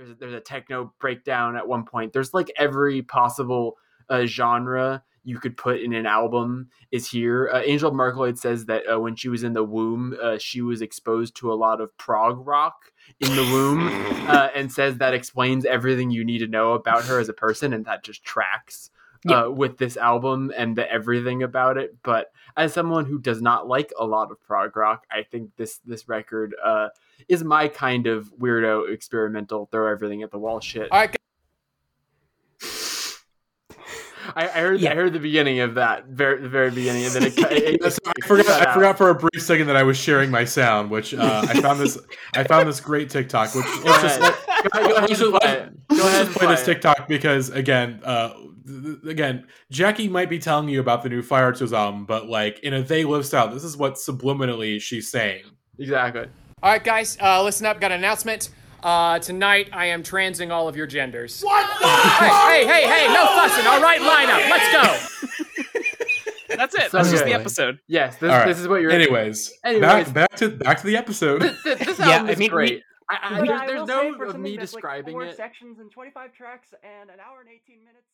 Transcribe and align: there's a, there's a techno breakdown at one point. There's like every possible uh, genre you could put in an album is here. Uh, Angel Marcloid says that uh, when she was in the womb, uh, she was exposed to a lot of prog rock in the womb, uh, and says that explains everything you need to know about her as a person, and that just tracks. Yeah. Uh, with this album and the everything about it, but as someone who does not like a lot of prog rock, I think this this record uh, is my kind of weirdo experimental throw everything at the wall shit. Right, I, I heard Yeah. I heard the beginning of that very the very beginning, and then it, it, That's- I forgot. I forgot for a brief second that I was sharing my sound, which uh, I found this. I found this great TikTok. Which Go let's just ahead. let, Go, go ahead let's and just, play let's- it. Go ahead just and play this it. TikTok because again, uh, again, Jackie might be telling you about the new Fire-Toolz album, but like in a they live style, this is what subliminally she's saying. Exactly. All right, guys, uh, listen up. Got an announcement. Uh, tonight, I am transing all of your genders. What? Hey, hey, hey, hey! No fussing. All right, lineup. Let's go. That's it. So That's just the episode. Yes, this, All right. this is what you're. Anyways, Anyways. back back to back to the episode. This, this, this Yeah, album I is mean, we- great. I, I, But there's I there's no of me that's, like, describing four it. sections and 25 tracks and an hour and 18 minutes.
there's 0.00 0.10
a, 0.12 0.14
there's 0.14 0.32
a 0.32 0.40
techno 0.40 0.94
breakdown 0.98 1.56
at 1.56 1.68
one 1.68 1.84
point. 1.84 2.14
There's 2.14 2.32
like 2.32 2.50
every 2.56 3.02
possible 3.02 3.76
uh, 4.08 4.24
genre 4.24 5.02
you 5.24 5.38
could 5.38 5.58
put 5.58 5.82
in 5.82 5.92
an 5.92 6.06
album 6.06 6.70
is 6.90 7.10
here. 7.10 7.50
Uh, 7.52 7.60
Angel 7.60 7.92
Marcloid 7.92 8.38
says 8.38 8.64
that 8.64 8.84
uh, 8.90 8.98
when 8.98 9.14
she 9.14 9.28
was 9.28 9.42
in 9.42 9.52
the 9.52 9.62
womb, 9.62 10.16
uh, 10.22 10.38
she 10.38 10.62
was 10.62 10.80
exposed 10.80 11.36
to 11.36 11.52
a 11.52 11.54
lot 11.54 11.82
of 11.82 11.94
prog 11.98 12.46
rock 12.46 12.92
in 13.20 13.36
the 13.36 13.42
womb, 13.42 13.88
uh, 14.28 14.48
and 14.54 14.72
says 14.72 14.96
that 14.96 15.12
explains 15.12 15.66
everything 15.66 16.10
you 16.10 16.24
need 16.24 16.38
to 16.38 16.46
know 16.46 16.72
about 16.72 17.04
her 17.04 17.20
as 17.20 17.28
a 17.28 17.34
person, 17.34 17.74
and 17.74 17.84
that 17.84 18.02
just 18.02 18.24
tracks. 18.24 18.90
Yeah. 19.22 19.42
Uh, 19.42 19.50
with 19.50 19.76
this 19.76 19.98
album 19.98 20.50
and 20.56 20.74
the 20.74 20.90
everything 20.90 21.42
about 21.42 21.76
it, 21.76 21.94
but 22.02 22.32
as 22.56 22.72
someone 22.72 23.04
who 23.04 23.18
does 23.18 23.42
not 23.42 23.68
like 23.68 23.92
a 23.98 24.06
lot 24.06 24.30
of 24.30 24.40
prog 24.40 24.74
rock, 24.78 25.04
I 25.12 25.24
think 25.24 25.50
this 25.56 25.78
this 25.84 26.08
record 26.08 26.54
uh, 26.64 26.88
is 27.28 27.44
my 27.44 27.68
kind 27.68 28.06
of 28.06 28.32
weirdo 28.38 28.90
experimental 28.90 29.66
throw 29.70 29.92
everything 29.92 30.22
at 30.22 30.30
the 30.30 30.38
wall 30.38 30.58
shit. 30.60 30.88
Right, 30.90 31.14
I, 34.36 34.44
I 34.44 34.48
heard 34.48 34.80
Yeah. 34.80 34.92
I 34.92 34.94
heard 34.94 35.12
the 35.12 35.18
beginning 35.18 35.60
of 35.60 35.74
that 35.74 36.06
very 36.06 36.40
the 36.40 36.48
very 36.48 36.70
beginning, 36.70 37.04
and 37.04 37.12
then 37.12 37.22
it, 37.24 37.34
it, 37.38 37.80
That's- 37.80 37.98
I 38.06 38.26
forgot. 38.26 38.68
I 38.68 38.72
forgot 38.74 38.96
for 38.96 39.10
a 39.10 39.14
brief 39.14 39.42
second 39.42 39.66
that 39.66 39.76
I 39.76 39.82
was 39.82 39.96
sharing 39.96 40.30
my 40.30 40.44
sound, 40.44 40.90
which 40.90 41.14
uh, 41.14 41.44
I 41.48 41.60
found 41.60 41.80
this. 41.80 41.98
I 42.34 42.44
found 42.44 42.68
this 42.68 42.80
great 42.80 43.10
TikTok. 43.10 43.54
Which 43.54 43.64
Go 43.64 43.80
let's 43.84 44.02
just 44.02 44.20
ahead. 44.20 44.34
let, 44.48 44.72
Go, 44.72 44.78
go 44.78 44.80
ahead 44.80 44.94
let's 44.94 44.98
and 44.98 45.08
just, 45.08 45.20
play 45.20 45.30
let's- 45.32 45.46
it. 45.72 45.88
Go 45.88 45.96
ahead 45.96 46.26
just 46.26 46.26
and 46.28 46.36
play 46.36 46.46
this 46.48 46.62
it. 46.62 46.64
TikTok 46.64 47.08
because 47.08 47.50
again, 47.50 48.00
uh, 48.04 48.32
again, 49.08 49.46
Jackie 49.70 50.08
might 50.08 50.28
be 50.30 50.38
telling 50.38 50.68
you 50.68 50.80
about 50.80 51.02
the 51.02 51.08
new 51.08 51.22
Fire-Toolz 51.22 51.72
album, 51.72 52.04
but 52.06 52.28
like 52.28 52.58
in 52.60 52.72
a 52.74 52.82
they 52.82 53.04
live 53.04 53.26
style, 53.26 53.48
this 53.48 53.64
is 53.64 53.76
what 53.76 53.94
subliminally 53.94 54.80
she's 54.80 55.10
saying. 55.10 55.44
Exactly. 55.78 56.26
All 56.62 56.70
right, 56.72 56.82
guys, 56.84 57.16
uh, 57.20 57.42
listen 57.42 57.66
up. 57.66 57.80
Got 57.80 57.92
an 57.92 57.98
announcement. 57.98 58.50
Uh, 58.82 59.18
tonight, 59.18 59.68
I 59.72 59.86
am 59.86 60.02
transing 60.02 60.50
all 60.50 60.66
of 60.68 60.76
your 60.76 60.86
genders. 60.86 61.42
What? 61.42 61.66
Hey, 61.82 62.64
hey, 62.66 62.66
hey, 62.66 62.88
hey! 63.06 63.12
No 63.14 63.26
fussing. 63.26 63.66
All 63.66 63.80
right, 63.80 64.00
lineup. 64.00 64.50
Let's 64.50 64.72
go. 64.72 66.56
That's 66.56 66.74
it. 66.74 66.90
So 66.90 66.98
That's 66.98 67.10
just 67.10 67.24
the 67.24 67.32
episode. 67.32 67.78
Yes, 67.86 68.16
this, 68.16 68.30
All 68.30 68.38
right. 68.38 68.46
this 68.46 68.58
is 68.58 68.66
what 68.68 68.80
you're. 68.82 68.90
Anyways, 68.90 69.52
Anyways. 69.64 69.82
back 69.82 70.12
back 70.14 70.34
to 70.36 70.48
back 70.50 70.80
to 70.80 70.86
the 70.86 70.96
episode. 70.96 71.42
This, 71.42 71.62
this, 71.62 71.78
this 71.86 71.98
Yeah, 72.00 72.06
album 72.10 72.28
I 72.28 72.32
is 72.32 72.38
mean, 72.38 72.46
we- 72.46 72.48
great. 72.50 72.82
I, 73.08 73.18
I, 73.22 73.38
But 73.40 73.46
there's 73.46 73.60
I 73.60 73.66
there's 73.66 73.88
no 73.88 74.22
of 74.24 74.38
me 74.38 74.56
that's, 74.56 74.72
like, 74.72 74.82
describing 74.82 75.14
four 75.14 75.24
it. 75.24 75.36
sections 75.36 75.78
and 75.80 75.90
25 75.90 76.32
tracks 76.32 76.68
and 76.84 77.10
an 77.10 77.16
hour 77.18 77.40
and 77.40 77.48
18 77.48 77.78
minutes. 77.80 78.06